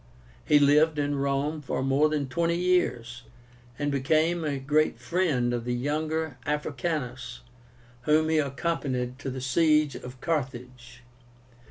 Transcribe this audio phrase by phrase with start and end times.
[0.43, 3.21] He lived in Rome for more than twenty years,
[3.77, 7.41] and became a great friend of the younger Africánus,
[8.05, 11.03] whom he accompanied to the siege of Carthage.